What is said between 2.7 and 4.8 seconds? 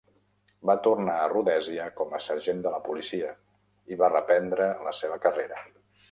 la policia i va reprendre